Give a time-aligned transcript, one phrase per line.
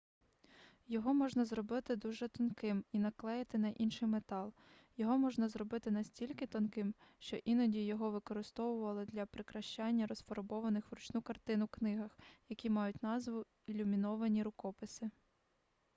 [0.87, 4.53] його можна зробити дуже тонким і наклеїти на інший метал
[4.97, 11.67] його можна зробити настільки тонким що іноді його використовували для прикрашання розфарбованих вручну картин у
[11.67, 12.17] книгах
[12.49, 15.11] які мають назву ілюміновані рукописи